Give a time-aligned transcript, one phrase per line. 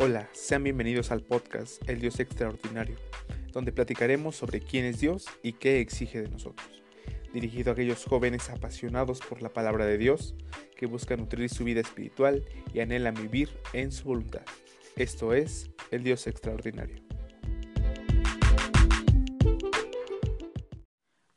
[0.00, 2.94] Hola, sean bienvenidos al podcast El Dios Extraordinario,
[3.52, 6.84] donde platicaremos sobre quién es Dios y qué exige de nosotros.
[7.32, 10.36] Dirigido a aquellos jóvenes apasionados por la palabra de Dios,
[10.76, 14.42] que buscan nutrir su vida espiritual y anhelan vivir en su voluntad.
[14.94, 17.02] Esto es El Dios Extraordinario.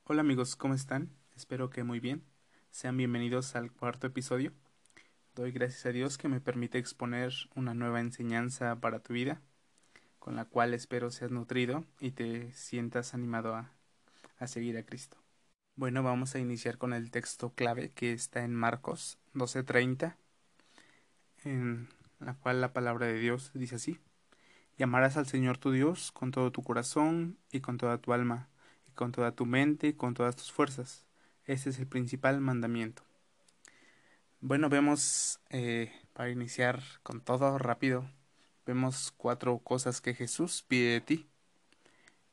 [0.03, 1.09] Hola amigos, ¿cómo están?
[1.35, 2.23] Espero que muy bien.
[2.69, 4.53] Sean bienvenidos al cuarto episodio.
[5.33, 9.41] Doy gracias a Dios que me permite exponer una nueva enseñanza para tu vida,
[10.19, 13.71] con la cual espero seas nutrido y te sientas animado a,
[14.39, 15.17] a seguir a Cristo.
[15.75, 20.17] Bueno, vamos a iniciar con el texto clave que está en Marcos 12:30,
[21.45, 21.87] en
[22.19, 23.99] la cual la palabra de Dios dice así,
[24.77, 28.49] Llamarás al Señor tu Dios con todo tu corazón y con toda tu alma,
[28.87, 31.05] y con toda tu mente y con todas tus fuerzas.
[31.45, 33.03] Este es el principal mandamiento.
[34.43, 38.09] Bueno, vemos, eh, para iniciar con todo rápido,
[38.65, 41.29] vemos cuatro cosas que Jesús pide de ti.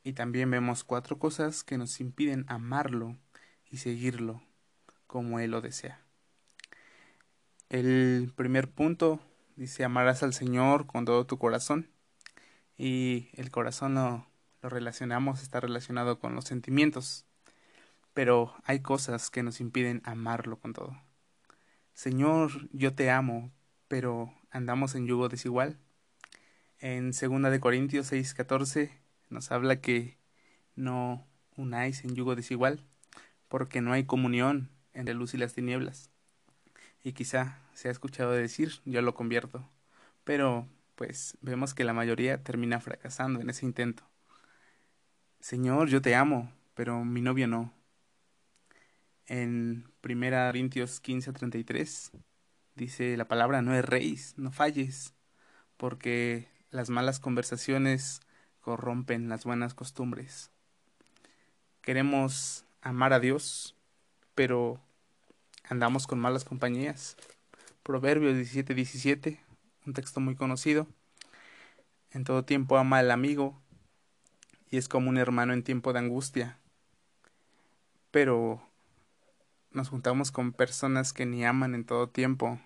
[0.05, 3.17] Y también vemos cuatro cosas que nos impiden amarlo
[3.70, 4.42] y seguirlo
[5.06, 6.00] como Él lo desea.
[7.69, 9.20] El primer punto
[9.56, 11.91] dice amarás al Señor con todo tu corazón.
[12.78, 14.27] Y el corazón lo,
[14.62, 17.27] lo relacionamos, está relacionado con los sentimientos.
[18.15, 21.08] Pero hay cosas que nos impiden amarlo con todo.
[21.99, 23.51] Señor, yo te amo,
[23.89, 25.81] pero andamos en yugo desigual.
[26.79, 28.93] En segunda de Corintios 6:14
[29.31, 30.17] nos habla que
[30.77, 32.85] no unáis en yugo desigual,
[33.49, 36.13] porque no hay comunión entre luz y las tinieblas.
[37.03, 39.69] Y quizá se ha escuchado decir, yo lo convierto,
[40.23, 44.05] pero pues vemos que la mayoría termina fracasando en ese intento.
[45.41, 47.73] Señor, yo te amo, pero mi novio no
[49.29, 52.12] en Primera Corintios 15 a 33
[52.75, 55.15] dice la palabra no erréis, no falles,
[55.77, 58.21] porque las malas conversaciones
[58.61, 60.51] corrompen las buenas costumbres.
[61.83, 63.75] Queremos amar a Dios,
[64.34, 64.81] pero
[65.69, 67.16] andamos con malas compañías.
[67.83, 69.41] Proverbios 17, 17,
[69.87, 70.87] un texto muy conocido.
[72.10, 73.60] En todo tiempo ama al amigo
[74.71, 76.59] y es como un hermano en tiempo de angustia.
[78.10, 78.68] Pero
[79.73, 82.61] nos juntamos con personas que ni aman en todo tiempo,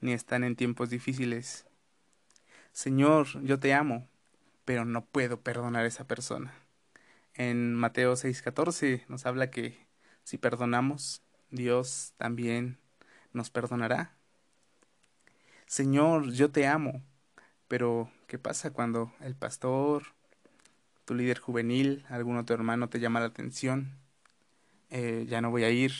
[0.00, 1.66] ni están en tiempos difíciles.
[2.72, 4.08] Señor, yo te amo,
[4.64, 6.54] pero no puedo perdonar a esa persona.
[7.34, 9.78] En Mateo 6:14 nos habla que
[10.24, 12.78] si perdonamos, Dios también
[13.32, 14.14] nos perdonará.
[15.66, 17.02] Señor, yo te amo,
[17.68, 20.04] pero ¿qué pasa cuando el pastor,
[21.04, 23.98] tu líder juvenil, algún otro hermano te llama la atención?
[24.90, 25.92] Eh, ya no voy a ir,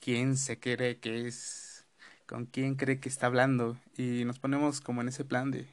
[0.00, 1.86] quién se cree que es,
[2.26, 5.68] con quién cree que está hablando y nos ponemos como en ese plan de,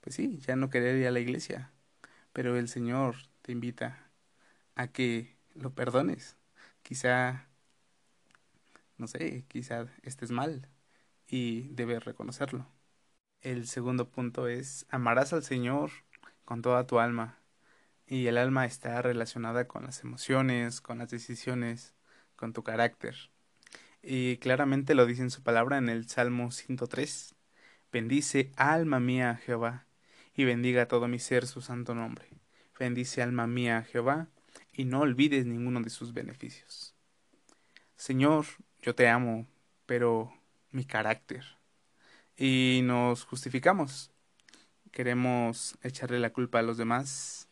[0.00, 1.72] pues sí, ya no querer ir a la iglesia,
[2.32, 4.10] pero el Señor te invita
[4.76, 6.36] a que lo perdones.
[6.82, 7.48] Quizá,
[8.96, 10.68] no sé, quizá estés mal
[11.28, 12.66] y debes reconocerlo.
[13.42, 15.90] El segundo punto es, amarás al Señor
[16.44, 17.38] con toda tu alma.
[18.06, 21.94] Y el alma está relacionada con las emociones, con las decisiones,
[22.36, 23.16] con tu carácter.
[24.02, 27.34] Y claramente lo dice en su palabra en el Salmo 103.
[27.92, 29.86] Bendice alma mía a Jehová,
[30.34, 32.28] y bendiga todo mi ser su santo nombre.
[32.78, 34.28] Bendice alma mía a Jehová,
[34.72, 36.94] y no olvides ninguno de sus beneficios.
[37.96, 38.46] Señor,
[38.80, 39.48] yo te amo,
[39.86, 40.32] pero
[40.70, 41.44] mi carácter.
[42.36, 44.12] Y nos justificamos.
[44.92, 47.48] Queremos echarle la culpa a los demás.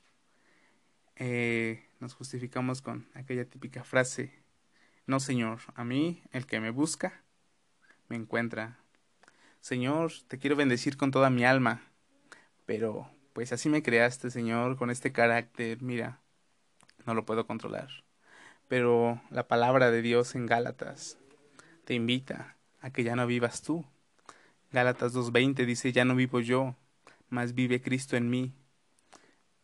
[1.16, 4.45] Eh, nos justificamos con aquella típica frase
[5.06, 7.22] no, Señor, a mí, el que me busca,
[8.09, 8.78] me encuentra.
[9.61, 11.83] Señor, te quiero bendecir con toda mi alma,
[12.67, 16.21] pero pues así me creaste, Señor, con este carácter, mira,
[17.06, 17.89] no lo puedo controlar.
[18.69, 21.19] Pero la palabra de Dios en Gálatas
[21.84, 23.84] te invita a que ya no vivas tú.
[24.73, 26.76] Gálatas 2.20 dice, ya no vivo yo,
[27.29, 28.52] mas vive Cristo en mí.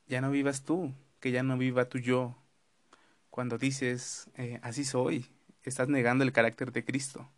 [0.06, 2.36] Ya no vivas tú, que ya no viva tu yo,
[3.32, 5.26] cuando dices, eh, así soy,
[5.62, 7.30] estás negando el carácter de Cristo,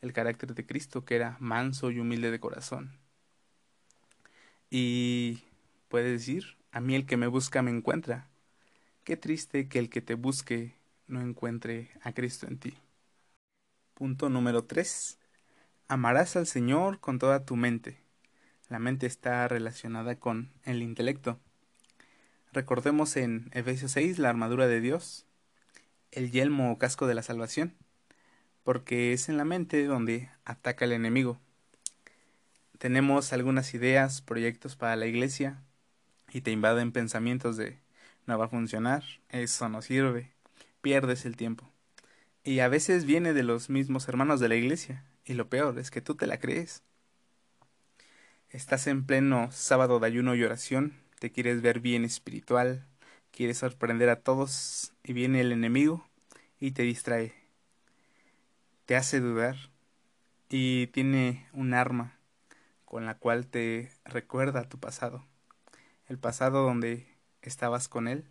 [0.00, 2.98] el carácter de Cristo que era manso y humilde de corazón.
[4.70, 5.42] Y
[5.88, 8.30] puedes decir, a mí el que me busca me encuentra.
[9.04, 10.76] Qué triste que el que te busque
[11.08, 12.74] no encuentre a Cristo en ti.
[13.92, 15.18] Punto número 3.
[15.88, 18.00] Amarás al Señor con toda tu mente.
[18.70, 21.38] La mente está relacionada con el intelecto.
[22.54, 25.26] Recordemos en Efesios 6 la armadura de Dios,
[26.14, 27.74] el yelmo o casco de la salvación,
[28.62, 31.38] porque es en la mente donde ataca el enemigo.
[32.78, 35.62] tenemos algunas ideas, proyectos para la iglesia
[36.32, 37.78] y te invaden pensamientos de
[38.26, 40.32] no va a funcionar, eso no sirve,
[40.80, 41.70] pierdes el tiempo.
[42.42, 45.90] Y a veces viene de los mismos hermanos de la iglesia, y lo peor es
[45.90, 46.82] que tú te la crees.
[48.50, 52.86] Estás en pleno sábado de ayuno y oración, te quieres ver bien espiritual,
[53.34, 56.06] quieres sorprender a todos y viene el enemigo
[56.60, 57.34] y te distrae.
[58.86, 59.56] Te hace dudar
[60.48, 62.16] y tiene un arma
[62.84, 65.26] con la cual te recuerda tu pasado.
[66.06, 67.08] El pasado donde
[67.42, 68.24] estabas con él.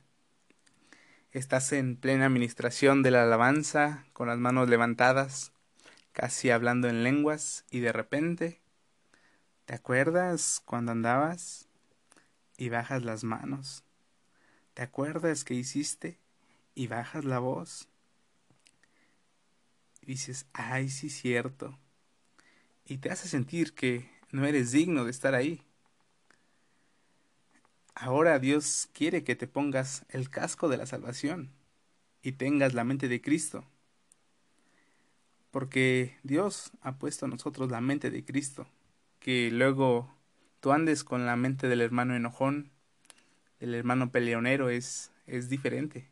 [1.32, 5.52] Estás en plena administración de la alabanza, con las manos levantadas,
[6.14, 8.62] casi hablando en lenguas, y de repente,
[9.66, 11.68] ¿te acuerdas cuando andabas
[12.56, 13.84] y bajas las manos?
[14.74, 16.18] ¿Te acuerdas que hiciste
[16.74, 17.88] y bajas la voz?
[20.02, 21.78] Y dices, ay, sí, cierto.
[22.86, 25.62] Y te hace sentir que no eres digno de estar ahí.
[27.94, 31.52] Ahora Dios quiere que te pongas el casco de la salvación
[32.24, 33.64] y tengas la mente de Cristo.
[35.52, 38.68] Porque Dios ha puesto a nosotros la mente de Cristo.
[39.20, 40.12] Que luego
[40.60, 42.73] tú andes con la mente del hermano enojón,
[43.66, 46.06] del hermano peleonero, es, es diferente.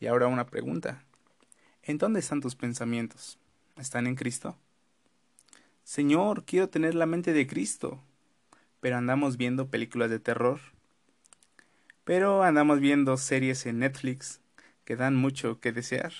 [0.00, 1.04] Y ahora una pregunta.
[1.82, 3.38] ¿En dónde están tus pensamientos?
[3.76, 4.56] ¿Están en Cristo?
[5.84, 8.02] Señor, quiero tener la mente de Cristo.
[8.80, 10.60] Pero andamos viendo películas de terror.
[12.04, 14.40] Pero andamos viendo series en Netflix
[14.86, 16.14] que dan mucho que desear.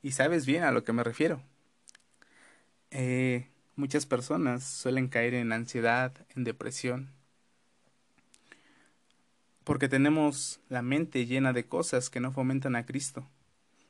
[0.00, 1.42] Y sabes bien a lo que me refiero.
[2.90, 7.15] Eh, muchas personas suelen caer en ansiedad, en depresión,
[9.66, 13.28] porque tenemos la mente llena de cosas que no fomentan a Cristo,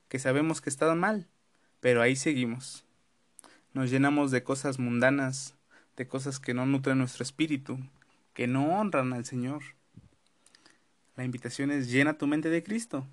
[0.08, 1.28] que sabemos que están mal,
[1.80, 2.86] pero ahí seguimos.
[3.74, 5.54] Nos llenamos de cosas mundanas,
[5.98, 7.78] de cosas que no nutren nuestro espíritu,
[8.32, 9.64] que no honran al Señor.
[11.14, 13.06] La invitación es llena tu mente de Cristo.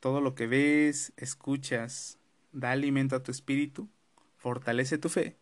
[0.00, 2.16] Todo lo que ves, escuchas,
[2.52, 3.90] da alimento a tu espíritu,
[4.38, 5.36] fortalece tu fe.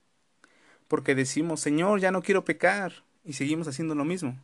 [0.88, 4.36] Porque decimos, Señor, ya no quiero pecar, y seguimos haciendo lo mismo.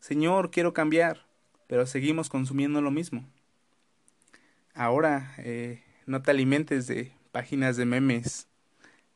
[0.00, 1.26] Señor, quiero cambiar,
[1.66, 3.24] pero seguimos consumiendo lo mismo.
[4.74, 8.46] Ahora, eh, no te alimentes de páginas de memes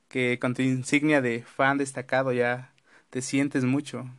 [0.08, 2.72] que con tu insignia de fan destacado ya
[3.10, 4.10] te sientes mucho.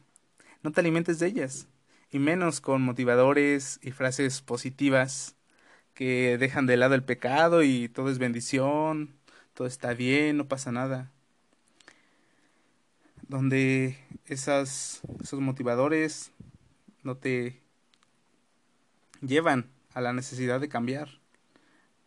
[0.63, 1.68] No te alimentes de ellas,
[2.12, 5.36] y menos con motivadores y frases positivas
[5.94, 9.13] que dejan de lado el pecado y todo es bendición,
[9.54, 11.12] todo está bien, no pasa nada.
[13.28, 16.31] Donde esas, esos motivadores
[17.03, 17.62] no te
[19.21, 21.19] llevan a la necesidad de cambiar.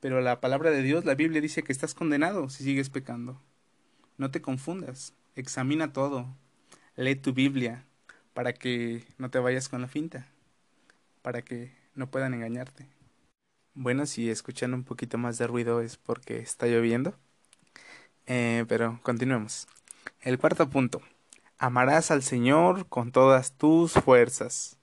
[0.01, 3.41] Pero la palabra de Dios, la Biblia dice que estás condenado si sigues pecando.
[4.19, 6.27] No te confundas, examina todo,
[6.97, 7.85] lee tu Biblia
[8.35, 10.27] para que no te vayas con la finta,
[11.23, 12.87] para que no puedan engañarte.
[13.75, 17.15] Bueno, si escuchan un poquito más de ruido es porque está lloviendo.
[18.27, 19.67] Eh, pero continuemos.
[20.21, 21.03] El cuarto punto.
[21.59, 24.79] Amarás al Señor con todas tus fuerzas.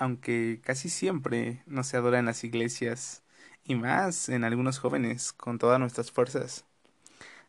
[0.00, 3.22] Aunque casi siempre no se adora en las iglesias
[3.64, 6.64] y más en algunos jóvenes con todas nuestras fuerzas.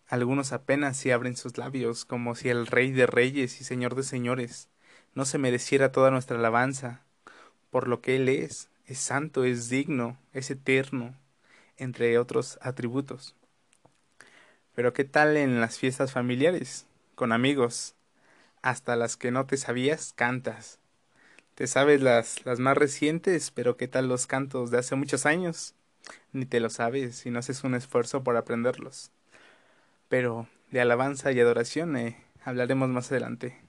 [0.09, 4.03] Algunos apenas si abren sus labios como si el Rey de Reyes y Señor de
[4.03, 4.67] Señores
[5.15, 7.05] no se mereciera toda nuestra alabanza,
[7.69, 11.15] por lo que Él es, es santo, es digno, es eterno,
[11.77, 13.33] entre otros atributos.
[14.75, 17.95] Pero ¿qué tal en las fiestas familiares, con amigos?
[18.61, 20.80] Hasta las que no te sabías, cantas.
[21.61, 25.75] Te sabes las, las más recientes, pero ¿qué tal los cantos de hace muchos años?
[26.33, 29.11] ni te lo sabes y no haces un esfuerzo por aprenderlos.
[30.09, 33.61] Pero de alabanza y adoración eh, hablaremos más adelante.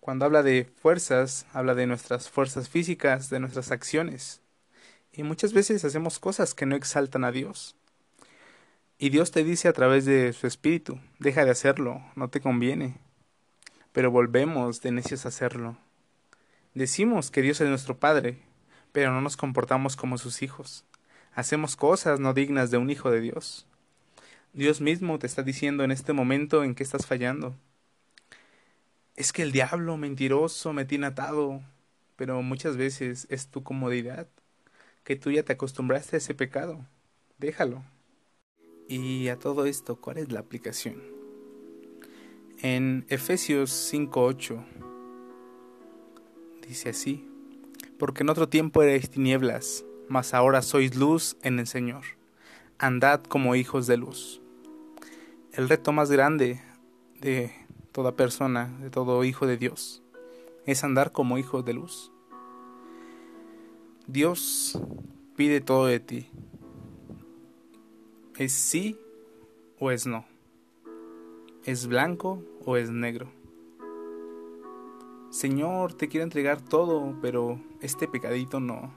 [0.00, 4.40] Cuando habla de fuerzas, habla de nuestras fuerzas físicas, de nuestras acciones.
[5.12, 7.76] Y muchas veces hacemos cosas que no exaltan a Dios.
[8.96, 12.96] Y Dios te dice a través de su espíritu, deja de hacerlo, no te conviene.
[13.92, 15.76] Pero volvemos de necios a hacerlo.
[16.74, 18.38] Decimos que Dios es nuestro Padre,
[18.92, 20.84] pero no nos comportamos como sus hijos.
[21.34, 23.66] Hacemos cosas no dignas de un hijo de Dios.
[24.52, 27.56] Dios mismo te está diciendo en este momento en que estás fallando.
[29.16, 31.60] Es que el diablo mentiroso me tiene atado,
[32.14, 34.28] pero muchas veces es tu comodidad,
[35.02, 36.86] que tú ya te acostumbraste a ese pecado.
[37.38, 37.82] Déjalo.
[38.88, 41.02] Y a todo esto, ¿cuál es la aplicación?
[42.62, 44.89] En Efesios 5:8
[46.70, 47.28] dice así:
[47.98, 52.04] porque en otro tiempo erais tinieblas, mas ahora sois luz en el Señor.
[52.78, 54.40] Andad como hijos de luz.
[55.52, 56.62] El reto más grande
[57.20, 57.52] de
[57.90, 60.02] toda persona, de todo hijo de Dios,
[60.64, 62.12] es andar como hijo de luz.
[64.06, 64.80] Dios
[65.34, 66.28] pide todo de ti.
[68.38, 68.96] ¿Es sí
[69.80, 70.24] o es no?
[71.64, 73.39] ¿Es blanco o es negro?
[75.30, 78.92] Señor, te quiero entregar todo, pero este pecadito no.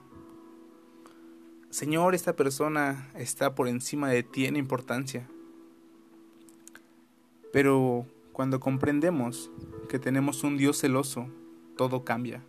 [1.70, 5.28] Señor, esta persona está por encima de ti en importancia.
[7.52, 9.52] Pero cuando comprendemos
[9.88, 11.28] que tenemos un Dios celoso,
[11.76, 12.42] todo cambia.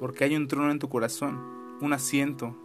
[0.00, 1.40] Porque hay un trono en tu corazón,
[1.80, 2.56] un asiento.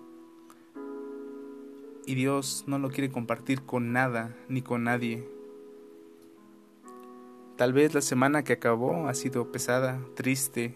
[2.07, 5.36] Y Dios no lo quiere compartir con nada ni con nadie.
[7.57, 10.75] Tal vez la semana que acabó ha sido pesada, triste,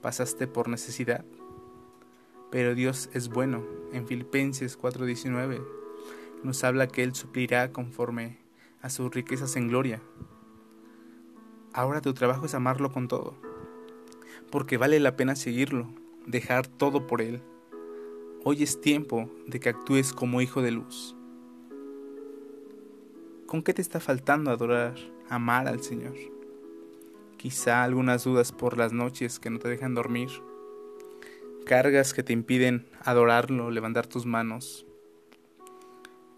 [0.00, 1.26] pasaste por necesidad.
[2.50, 3.62] Pero Dios es bueno.
[3.92, 5.60] En Filipenses 4:19
[6.42, 8.38] nos habla que Él suplirá conforme
[8.80, 10.00] a sus riquezas en gloria.
[11.74, 13.34] Ahora tu trabajo es amarlo con todo,
[14.50, 15.90] porque vale la pena seguirlo,
[16.26, 17.42] dejar todo por Él.
[18.42, 21.14] Hoy es tiempo de que actúes como hijo de luz.
[23.46, 24.94] ¿Con qué te está faltando adorar?
[25.34, 26.14] Amar al Señor.
[27.36, 30.30] Quizá algunas dudas por las noches que no te dejan dormir,
[31.66, 34.86] cargas que te impiden adorarlo, levantar tus manos.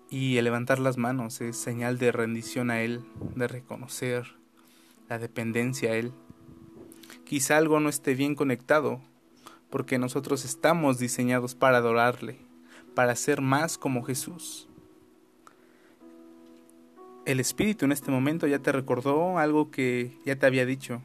[0.09, 4.37] Y el levantar las manos es señal de rendición a Él, de reconocer
[5.09, 6.13] la dependencia a Él.
[7.25, 9.01] Quizá algo no esté bien conectado,
[9.71, 12.39] porque nosotros estamos diseñados para adorarle,
[12.95, 14.69] para ser más como Jesús
[17.27, 21.03] el Espíritu en este momento ya te recordó algo que ya te había dicho,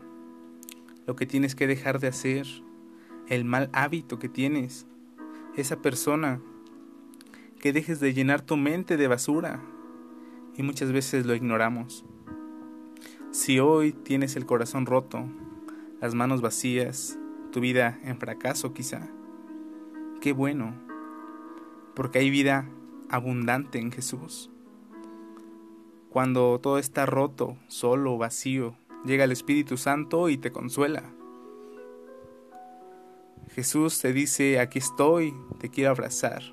[1.08, 2.46] lo que tienes que dejar de hacer,
[3.28, 4.86] el mal hábito que tienes,
[5.58, 6.40] esa persona,
[7.60, 9.62] que dejes de llenar tu mente de basura
[10.56, 12.06] y muchas veces lo ignoramos.
[13.32, 15.26] Si hoy tienes el corazón roto,
[16.02, 17.18] las manos vacías,
[17.52, 19.08] tu vida en fracaso quizá,
[20.22, 20.76] qué bueno,
[21.96, 22.70] porque hay vida
[23.10, 24.51] abundante en Jesús.
[26.12, 28.76] Cuando todo está roto, solo, vacío,
[29.06, 31.04] llega el Espíritu Santo y te consuela.
[33.52, 36.44] Jesús te dice, aquí estoy, te quiero abrazar.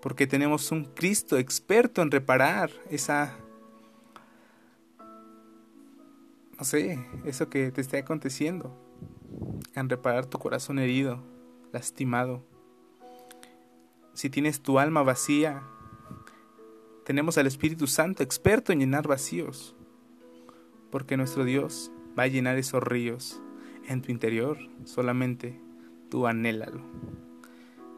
[0.00, 3.36] Porque tenemos un Cristo experto en reparar esa,
[6.56, 8.72] no sé, eso que te está aconteciendo,
[9.74, 11.20] en reparar tu corazón herido,
[11.72, 12.44] lastimado.
[14.14, 15.64] Si tienes tu alma vacía,
[17.10, 19.74] tenemos al Espíritu Santo experto en llenar vacíos,
[20.92, 23.42] porque nuestro Dios va a llenar esos ríos
[23.88, 25.60] en tu interior, solamente
[26.08, 26.82] tú anhélalo.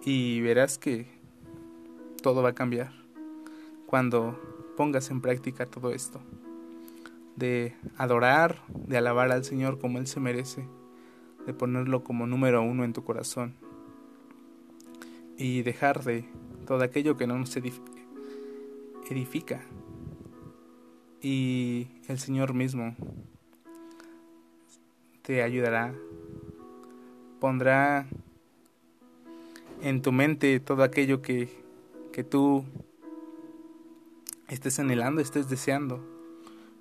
[0.03, 1.09] Y verás que
[2.23, 2.91] todo va a cambiar
[3.85, 4.41] cuando
[4.79, 6.23] pongas en práctica todo esto,
[7.37, 10.67] de adorar, de alabar al Señor como Él se merece,
[11.45, 13.57] de ponerlo como número uno en tu corazón
[15.37, 16.25] y dejar de
[16.67, 17.92] todo aquello que no nos edifica
[19.11, 19.61] edifica.
[21.21, 22.97] Y el Señor mismo
[25.23, 25.95] te ayudará,
[27.41, 28.07] pondrá
[29.83, 31.49] en tu mente todo aquello que,
[32.13, 32.65] que tú
[34.49, 36.05] estés anhelando, estés deseando,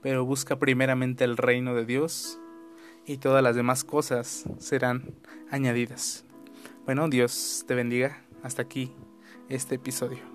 [0.01, 2.39] pero busca primeramente el reino de Dios
[3.05, 5.13] y todas las demás cosas serán
[5.49, 6.25] añadidas.
[6.85, 8.23] Bueno, Dios te bendiga.
[8.43, 8.91] Hasta aquí
[9.49, 10.30] este episodio.